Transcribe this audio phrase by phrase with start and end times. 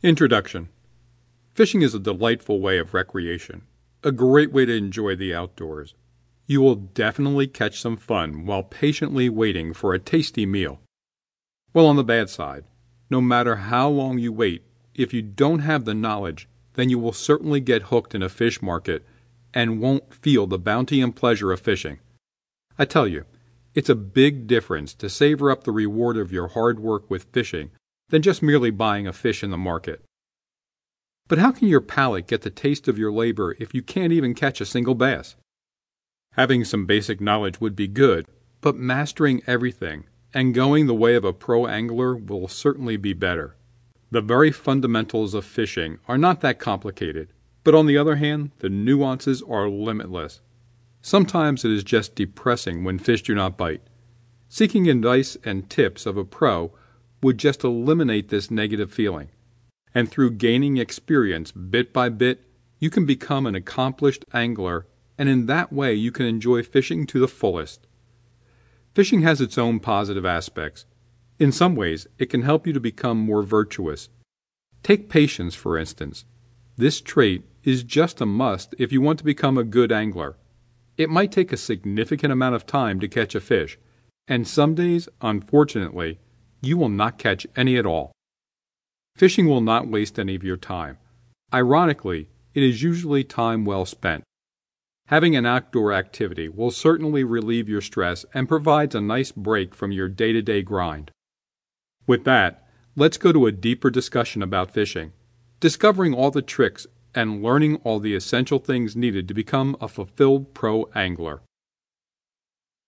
[0.00, 0.68] Introduction
[1.54, 3.62] Fishing is a delightful way of recreation,
[4.04, 5.94] a great way to enjoy the outdoors.
[6.46, 10.78] You will definitely catch some fun while patiently waiting for a tasty meal.
[11.74, 12.62] Well, on the bad side,
[13.10, 14.62] no matter how long you wait,
[14.94, 18.62] if you don't have the knowledge, then you will certainly get hooked in a fish
[18.62, 19.04] market
[19.52, 21.98] and won't feel the bounty and pleasure of fishing.
[22.78, 23.24] I tell you,
[23.74, 27.72] it's a big difference to savor up the reward of your hard work with fishing
[28.10, 30.02] than just merely buying a fish in the market.
[31.28, 34.34] But how can your palate get the taste of your labor if you can't even
[34.34, 35.36] catch a single bass?
[36.32, 38.26] Having some basic knowledge would be good,
[38.60, 40.04] but mastering everything
[40.34, 43.56] and going the way of a pro angler will certainly be better.
[44.10, 47.32] The very fundamentals of fishing are not that complicated,
[47.64, 50.40] but on the other hand, the nuances are limitless.
[51.02, 53.82] Sometimes it is just depressing when fish do not bite.
[54.48, 56.72] Seeking advice and tips of a pro
[57.22, 59.28] would just eliminate this negative feeling.
[59.94, 62.44] And through gaining experience bit by bit,
[62.78, 67.18] you can become an accomplished angler, and in that way you can enjoy fishing to
[67.18, 67.86] the fullest.
[68.94, 70.84] Fishing has its own positive aspects.
[71.38, 74.08] In some ways, it can help you to become more virtuous.
[74.82, 76.24] Take patience, for instance.
[76.76, 80.36] This trait is just a must if you want to become a good angler.
[80.96, 83.78] It might take a significant amount of time to catch a fish,
[84.26, 86.18] and some days, unfortunately,
[86.60, 88.12] you will not catch any at all.
[89.16, 90.98] Fishing will not waste any of your time.
[91.52, 94.24] Ironically, it is usually time well spent.
[95.06, 99.90] Having an outdoor activity will certainly relieve your stress and provides a nice break from
[99.90, 101.10] your day to day grind.
[102.06, 105.12] With that, let's go to a deeper discussion about fishing,
[105.60, 110.52] discovering all the tricks and learning all the essential things needed to become a fulfilled
[110.52, 111.40] pro angler.